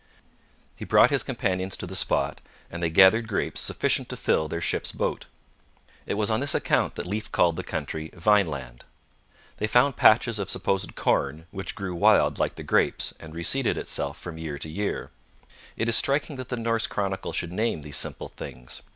He 0.75 0.83
brought 0.83 1.11
his 1.11 1.21
companions 1.21 1.77
to 1.77 1.85
the 1.85 1.95
spot, 1.95 2.41
and 2.71 2.81
they 2.81 2.89
gathered 2.89 3.27
grapes 3.27 3.61
sufficient 3.61 4.09
to 4.09 4.17
fill 4.17 4.47
their 4.47 4.59
ship's 4.59 4.91
boat. 4.91 5.27
It 6.07 6.15
was 6.15 6.31
on 6.31 6.39
this 6.39 6.55
account 6.55 6.95
that 6.95 7.05
Leif 7.05 7.31
called 7.31 7.55
the 7.55 7.61
country 7.63 8.09
'Vineland.' 8.15 8.83
They 9.57 9.67
found 9.67 9.97
patches 9.97 10.39
of 10.39 10.49
supposed 10.49 10.95
corn 10.95 11.45
which 11.51 11.75
grew 11.75 11.93
wild 11.93 12.39
like 12.39 12.55
the 12.55 12.63
grapes 12.63 13.13
and 13.19 13.35
reseeded 13.35 13.77
itself 13.77 14.17
from 14.17 14.39
year 14.39 14.57
to 14.57 14.69
year. 14.71 15.11
It 15.77 15.87
is 15.87 15.95
striking 15.97 16.35
that 16.37 16.49
the 16.49 16.57
Norse 16.57 16.87
chronicle 16.87 17.31
should 17.31 17.51
name 17.51 17.83
these 17.83 17.97
simple 17.97 18.29
things. 18.29 18.81